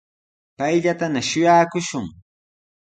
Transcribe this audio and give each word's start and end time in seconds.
Payllatana 0.57 1.21
shuyaakushun. 1.29 2.05